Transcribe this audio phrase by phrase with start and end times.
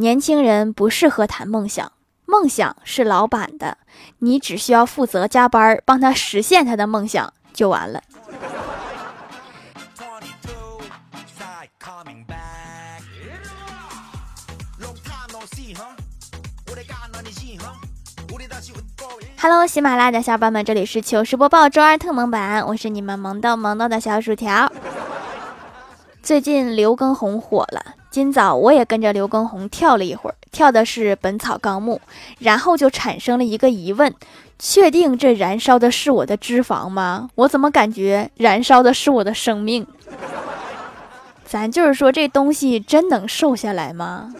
[0.00, 1.90] 年轻人不适合谈梦想，
[2.24, 3.78] 梦想是老板的，
[4.20, 8.00] 你只需要负责加班帮他实现他的梦想就完了。
[19.40, 24.72] Hello，喜马拉雅的小伙伴们，这里是糗事播报周二特蒙版，我是你们萌豆萌豆的小薯条。
[26.22, 32.00] 最近刘畊宏火了，今早我也跟着刘畊宏跳了一会儿，跳的是《本草纲目》，
[32.40, 34.12] 然后就产生了一个疑问：
[34.58, 37.30] 确定这燃烧的是我的脂肪吗？
[37.36, 39.86] 我怎么感觉燃烧的是我的生命？
[41.44, 44.34] 咱就是说，这东西真能瘦下来吗？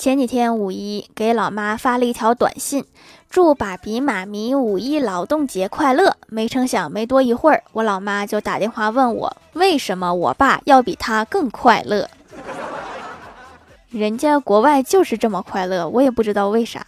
[0.00, 2.86] 前几天五一给老妈发了一条短信，
[3.28, 6.16] 祝爸比妈咪五一劳动节快乐。
[6.26, 12.08] 没成想，没多一会儿，我老妈就打电话问我，为什么我爸要比他更快乐？
[13.90, 16.86] 人家国外就是这么快乐，我也不知道为啥。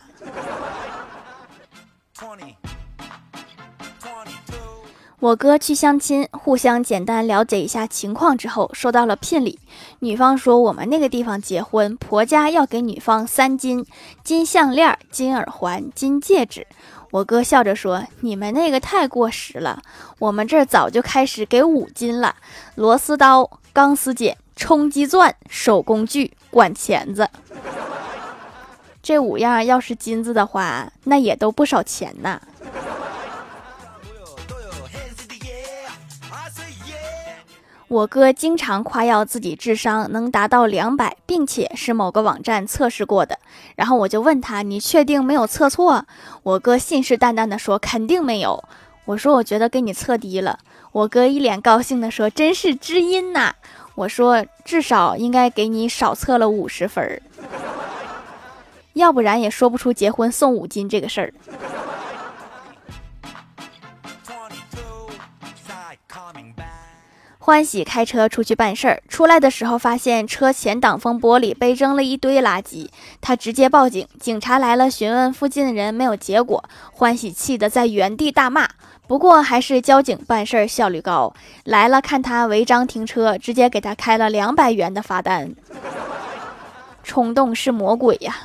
[5.23, 9.57] 我哥去相亲，互相简单了解一下情况之后，收到了聘礼。
[10.01, 13.87] 女方说：“我们那个地方结婚，婆家要给女方三金：
[14.25, 16.67] 金项链、金耳环、金戒指。”
[17.13, 19.81] 我哥笑着说：“你们那个太过时了，
[20.19, 22.35] 我们这儿早就开始给五金了：
[22.75, 27.31] 螺丝刀、钢丝剪、冲击钻、手工具、管钳子。
[29.01, 32.43] 这五样要是金子的话，那也都不少钱呢。”
[37.93, 43.39] 我哥经常夸耀自己智商能达到两百，并且是某个网站测试过的。
[43.77, 46.07] 然后我就问他：“你确定没有测错？”
[46.43, 48.65] 我哥信誓旦旦地说：“肯定没有。”
[49.05, 50.59] 我说：“我觉得给你测低了。”
[50.93, 53.55] 我哥一脸高兴地说：“真是知音呐！”
[53.95, 57.21] 我说：“至少应该给你少测了五十分儿，
[58.95, 61.35] 要不然也说不出结婚送五金这个事儿。”
[67.45, 72.89] 欢喜开车出去办事儿，出来的时候发现车前挡风玻璃被扔了一堆垃圾，
[73.21, 74.07] 他直接报警。
[74.21, 76.63] 警察来了，询问附近的人，没有结果。
[76.93, 78.69] 欢喜气得在原地大骂，
[79.09, 81.35] 不过还是交警办事儿效率高。
[81.65, 85.53] 来了看他违章停车，直接给他开了两百元的罚单。
[87.03, 88.37] 冲动是魔鬼呀！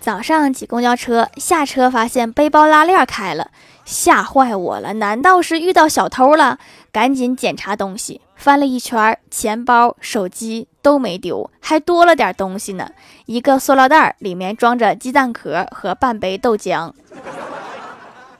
[0.00, 3.50] 早上挤公交车，下车发现背包拉链开了。
[3.84, 4.94] 吓坏我了！
[4.94, 6.58] 难道是遇到小偷了？
[6.90, 12.90] 赶紧检查东西，翻了一圈，钱包、手机都没丢，还多了点东西呢。
[13.26, 16.92] 一个塑料袋里面装着鸡蛋壳和半杯豆浆。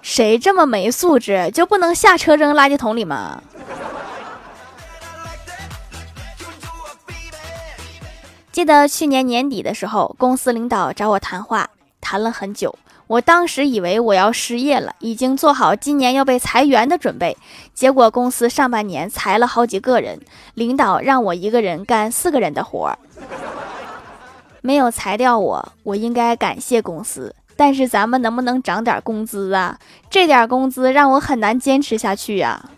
[0.00, 3.42] 谁这么没素质，就不能下车扔垃圾桶里吗？
[8.52, 12.78] 记得去年年底的时候，公司领导找我谈话，谈了很久。
[13.06, 17.36] 我当时以为我要失业了，已经做好今年要被裁员的准备。
[17.74, 20.20] 结果公司上半年裁了好几个人，
[20.54, 22.98] 领导让我一个人干四个人的活儿，
[24.62, 27.34] 没有裁掉我，我应该感谢公司。
[27.56, 29.78] 但是咱们能不能涨点工资啊？
[30.10, 32.68] 这点工资让我很难坚持下去呀。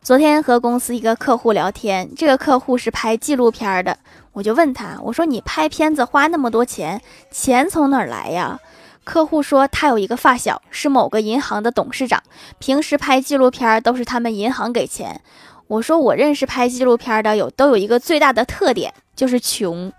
[0.00, 3.98] 昨天和公司一个客户聊天，这个客户是拍纪录片的。
[4.32, 7.00] 我就问他，我说你拍片子花那么多钱，
[7.30, 8.58] 钱从哪儿来呀？
[9.04, 12.22] 客户说他有一个发小是某个银行的董事长，
[12.58, 15.22] 平时拍纪录片都是他们银行给钱。
[15.66, 19.92] 我说我认识拍纪录片的有都有一个最大的特点，就是穷。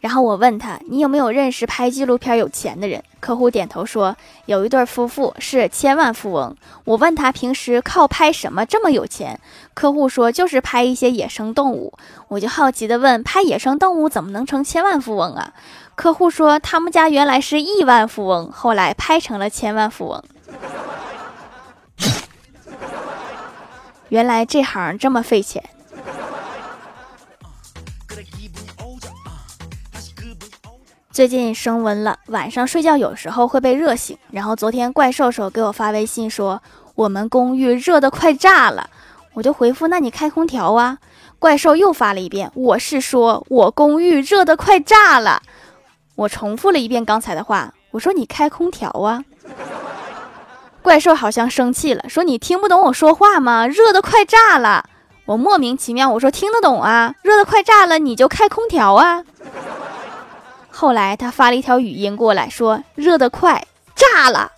[0.00, 4.16] 然后我问他：“你有没有认识拍纪录片有钱的人？”客户点头说
[4.46, 9.38] ：“有一对夫妇是千万富翁。”我问他平时靠拍什么这么有钱？
[9.74, 11.92] 客户说：“就是拍一些野生动物。”
[12.28, 15.52] 我就好奇的问：“拍野生动物怎么能成千万富翁啊？”
[15.94, 20.24] 客户说：“他们家原来是亿万富翁，后来拍成了千万富翁。”
[24.08, 25.62] 原来这行这么费钱。
[31.20, 34.16] 最近升温了，晚上睡觉有时候会被热醒。
[34.30, 36.62] 然后昨天怪兽兽给我发微信说，
[36.94, 38.88] 我们公寓热得快炸了，
[39.34, 40.96] 我就回复，那你开空调啊。
[41.38, 45.42] 怪兽又发了一遍，我是说我公寓热得快炸了。
[46.14, 49.22] 我重复了一遍刚才的话，我说你开空调啊。
[50.80, 53.66] 怪兽好像生气了，说你听不懂我说话吗？
[53.66, 54.86] 热得快炸了。
[55.26, 59.22] 我莫名其妙，我说听得懂啊，热得快炸了，你就开空调啊。
[60.80, 64.50] 后来他发了一条语音过来，说热得快，炸了。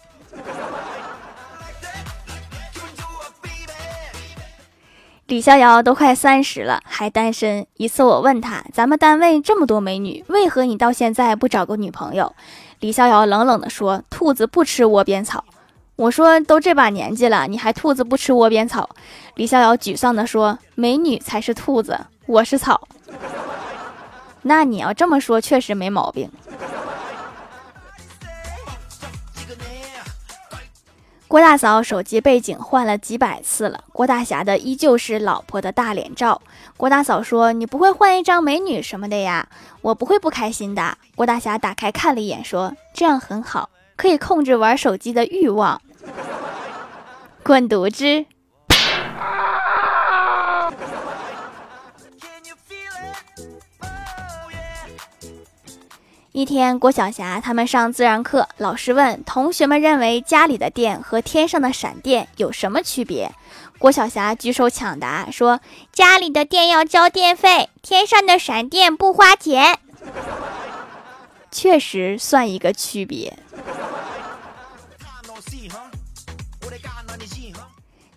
[5.27, 7.67] 李逍遥都快三十了，还单身。
[7.77, 12.33] 一次我问他，咱们单位这么多美女，为何你到现在不找个女朋友？
[12.79, 15.45] 李逍遥冷冷地说：“兔子不吃窝边草。”
[15.97, 18.89] 我说：“都这把年纪了，你还兔子不吃窝边草？”
[19.35, 22.87] 李逍遥沮丧地说：“美女才是兔子，我是草。”
[24.43, 26.31] 那你要这么说，确实没毛病。
[31.29, 36.43] 郭大嫂手机背景换了几百次了，郭大侠的依旧是老婆的大脸照。
[36.77, 39.49] 郭大嫂说：“你不会换一张美女什么的呀？”
[39.81, 40.99] 我不会不开心的。
[41.15, 45.81] 郭大侠打开看了一眼，说：“这样很好，可以控制玩手机的欲望。”
[47.43, 48.27] 滚犊子！
[56.33, 63.31] 一天，郭晓霞他们上自然课，老师问同学们认为家里的电和天上的闪电有什么区别？
[63.79, 65.61] 郭晓霞举手抢答说
[65.93, 69.79] ：“家里的电要交电费，天上的闪电不花钱。”
[71.53, 73.37] 确实算一个区别。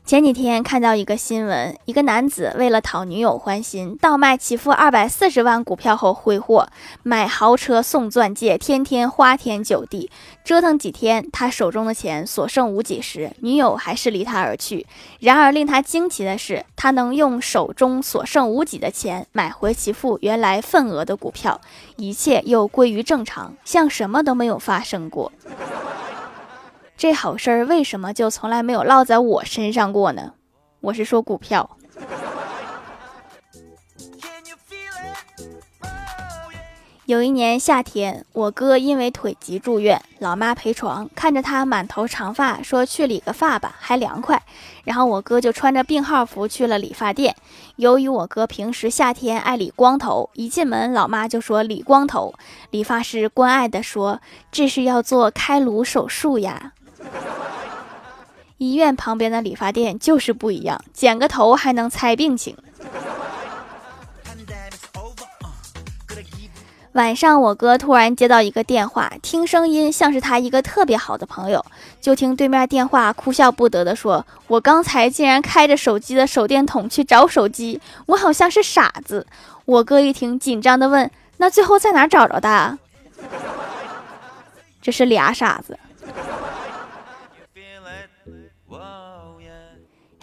[0.05, 6.67] 前几天看到一个新闻，一个男子为了讨女友欢心，倒卖其父二百四十万股票后挥霍，
[7.01, 10.11] 买豪车送钻戒，天天花天酒地，
[10.43, 14.85] 折腾几天，他手中的钱所剩无几时，女友还是离他而去。
[15.21, 21.59] 然而令他惊奇的是，他能用手中所剩无几的钱买回其父原来份额的股票，
[21.95, 25.31] 一切又归于正常，像什么都没有发生过。
[26.97, 30.33] 这好事儿为什么就从来没有落在我身上过呢？
[30.79, 31.77] 我是说股票。
[37.05, 44.41] 有一年夏天，我哥因为腿疾住院，老妈陪床，看着他满头长发，说去理个发吧，还凉快。
[44.85, 47.35] 然后我哥就穿着病号服去了理发店。
[47.75, 52.33] 由于我哥平时夏天爱理光头，一进门老妈就说理光头。
[52.71, 54.21] 理发师关爱的说
[54.51, 56.71] ：“这是要做开颅手术呀。”
[58.57, 62.55] 医院旁边的理发店就是不一样，剪个头还能猜病情。
[66.93, 71.65] 晚上，我哥突然接到一个电话，听声音像是他一个特别好的朋友。
[71.99, 79.27] 就听对面电话哭笑不得的说：“我刚才竟然开着手机的手电筒去找手机，我好像是傻子。”
[79.65, 82.77] 我哥一听，紧张的问：“那最后在哪找着的？”
[84.81, 85.77] 这是俩傻子。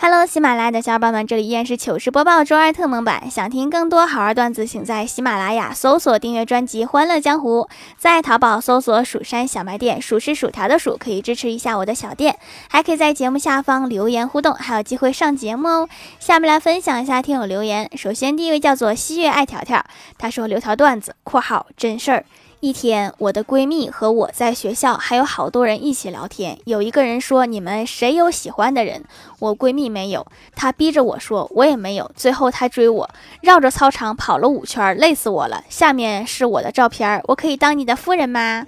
[0.04, 3.30] Hello，喜马拉雅的小伙伴们，这里依然是糗事播报周二特蒙版。
[3.30, 7.60] 想听更多好玩段子，请在喜马拉雅搜索订阅专辑《欢乐江湖》，
[7.96, 12.36] 在淘宝搜索“蜀山小卖店”，数是薯条的数，可以支持一下我的小店，
[12.68, 15.88] 还可以在节目下方留言互动，还有机会上节目哦。
[16.18, 19.84] 下面来分享一下听友留言，首先第一位叫做西月爱条条，
[20.18, 22.24] 他说留条段子（括号真事儿）。
[22.62, 26.60] 一天，我的闺蜜和我在学校，还有好多人一起聊天。
[26.64, 29.02] 有一个人说：“你们谁有喜欢的人？”
[29.40, 30.24] 我闺蜜没有，
[30.54, 33.10] 她逼着我说：“我也没有。”最后她追我，
[33.40, 35.64] 绕着操场跑了五圈，累死我了。
[35.68, 38.64] 下面是我的照片，我可以当你的夫人吗？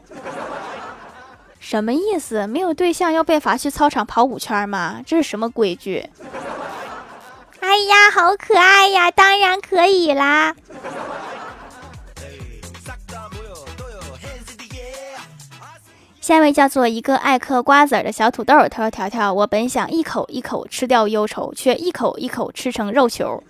[1.61, 2.49] 什么意思？
[2.49, 5.03] 没有对象要被罚去操场跑五圈吗？
[5.07, 6.11] 这是什么规矩？
[7.61, 9.13] 哎呀，好可爱呀！
[9.13, 10.57] 当然可以啦。
[16.25, 23.43] 下一位叫做一个爱嗑瓜子儿的小土豆，他说：“条条，我本想一口一口吃掉忧愁，却一口一口吃成肉球，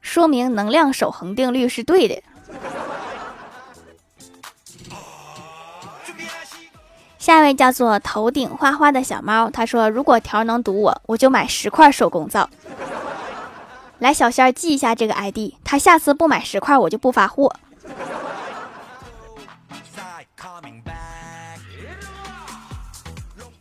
[0.00, 2.22] 说明能量守恒定律是对的。”
[7.18, 12.48] 下一位叫做头顶花花的小猫，他说：“如果条能堵我，我就买十块手工皂。”
[14.00, 17.54] 来，小仙儿记一下这个 ID，他下次不买十块，我就不发货。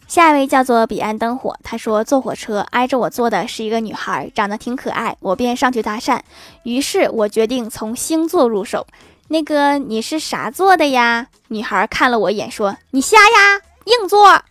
[0.10, 6.20] 下一位叫做彼岸灯火，他说坐火车挨着我坐的是一个女孩，长得挺可爱，我便上去搭讪。
[6.64, 8.88] 于是我决定从星座入手。
[9.28, 11.28] 那个你是啥座的呀？
[11.50, 14.42] 女孩看了我一眼说：“你瞎呀，硬座。”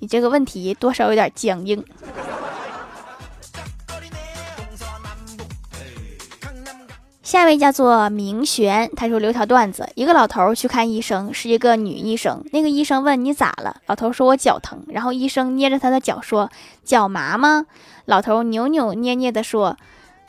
[0.00, 1.82] 你这个问题多少有点僵硬。
[7.28, 12.42] 下一位叫做明玄，他说留条段子：一个老头去看医生，是一个女医生。
[12.52, 13.76] 那个医生问你咋了？
[13.84, 14.82] 老头说我脚疼。
[14.88, 16.50] 然后医生捏着他的脚说：
[16.84, 17.66] 脚麻吗？
[18.06, 19.76] 老头扭扭捏捏的说：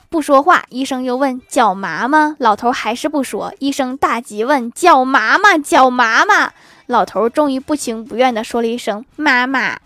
[0.09, 0.65] 不说话。
[0.67, 2.35] 医生又问脚麻吗？
[2.37, 3.53] 老头还是不说。
[3.59, 5.57] 医生大急问脚麻吗？
[5.57, 6.51] 脚麻吗？
[6.87, 9.79] 老头终于不情不愿地说了一声妈妈。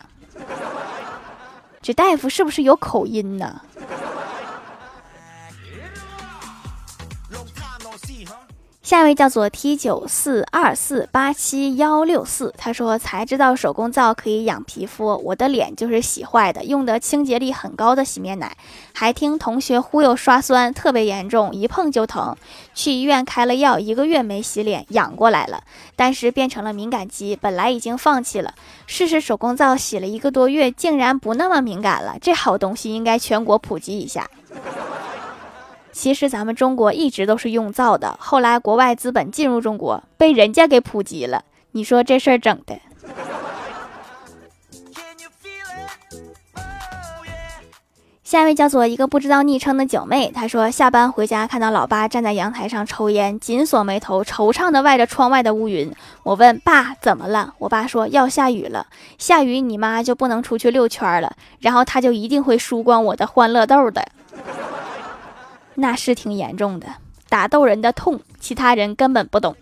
[1.80, 3.62] 这大夫是不是有口音呢？
[8.84, 18.58] 下一位叫做 T 九四二四八七幺六四，他说才知道手工皂可以养皮肤，我的脸就是洗坏的，用的清洁力很高的洗面奶，
[18.94, 22.36] 还听同学忽悠刷酸，特别严重，一碰就疼，
[22.74, 25.64] 去医院开了药，一个月没洗脸，养过来了，
[25.96, 28.54] 但是变成了敏感肌，本来已经放弃了，
[28.86, 34.30] 试试手工皂洗了一个多月，竟然不那么敏感了，这好东西应该全国普及一下。
[35.94, 41.46] 其实咱们中国一直都是用造的，后来国外资本进入中国，被人家给普及了。
[41.72, 42.78] 你说这事儿整的？
[48.24, 55.94] 下一位叫做一个不知道昵称的九妹，她说下班回家看到老爸站在阳台上抽烟，紧锁眉头，惆怅的望着窗外的乌云。
[56.24, 58.88] 我问爸怎么了，我爸说要下雨了，
[59.20, 64.04] 下雨你妈就不能出去溜圈了，然后他就一定会输光我的欢乐豆的。
[65.76, 66.88] 那是挺严重的，
[67.30, 69.56] 打斗人的痛，其他人根本不懂。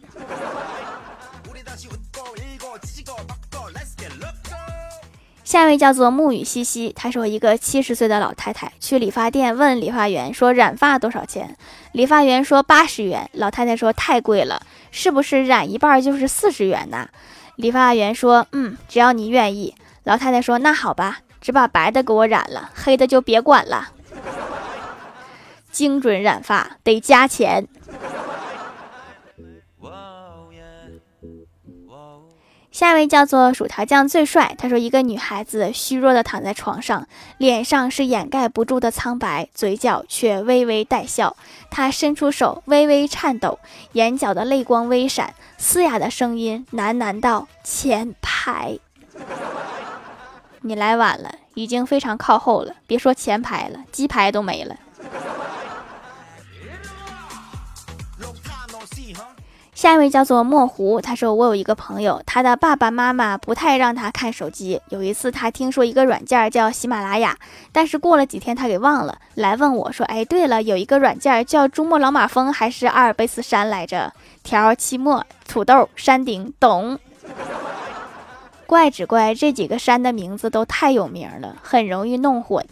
[5.43, 11.57] 下一位叫做沐雨西西，她说一个七十岁的老太太去理发店问理发员说染发多少钱，
[11.91, 17.09] 理发员说八十元，老太太说太贵了，是不是染一半就是四十元呐？
[17.57, 19.75] 理发员说嗯，只要你愿意。
[20.05, 23.89] 老太太说那好吧，只把白的给我染了，黑的就别管了。
[25.71, 27.67] 精准染发得加钱。
[32.71, 34.55] 下一位叫做薯条酱最帅。
[34.57, 37.05] 他说，一个女孩子虚弱的躺在床上，
[37.37, 41.35] 脸上是掩盖不住的苍白，嘴角却微微带笑。
[41.69, 43.59] 她伸出手，微微颤抖，
[43.91, 48.79] 眼角的泪光微闪，嘶哑的声音喃喃道：“前排，
[50.61, 52.75] 你来晚了，已经非常靠后了。
[52.87, 54.77] 别说前排了，鸡排都没了。”
[59.81, 64.79] 下一位叫做墨湖，他说我有一个朋友，他的爸爸妈妈不太让他看手机。
[64.89, 67.35] 有一次他听说一个软件叫喜马拉雅，
[67.71, 74.13] 但是过了几天他给忘了，来问我说：“哎，对了，有一个软件叫珠穆朗玛峰还是阿尔卑斯山来着？
[74.43, 76.99] 条、期末、土豆、山顶，懂？
[78.67, 82.63] 怪只怪这几个山的名字都太有名了，很容易弄混。”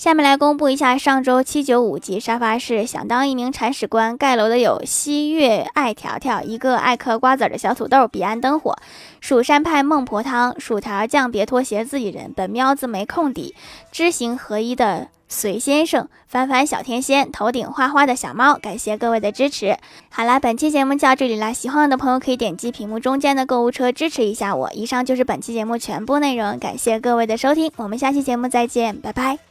[0.00, 8.74] 下面来公布一下上周七九五级沙发是想当一名铲屎官盖楼的有西月爱条条，一个爱嗑瓜子的小土豆，彼岸灯火，
[9.20, 13.54] 蜀山派孟婆汤，薯条酱别拖鞋自己人，本喵子没空底，
[13.92, 19.76] 知行合一的隋先生，凡凡小天仙，头顶花花的小猫，感谢各位的支持。
[20.08, 24.72] 好啦，本期节目就到这里啦，喜欢我的朋友可以点击屏幕中间的购物车支持一下我。
[24.72, 29.49] 以上就是本期节目全部内容，感谢各位的收听，我们下期节目再见，拜拜。